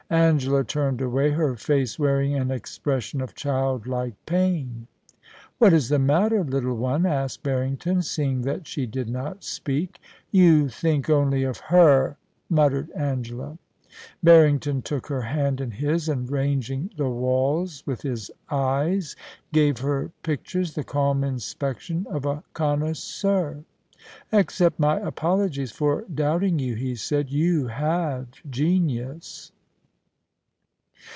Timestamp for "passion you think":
10.69-11.09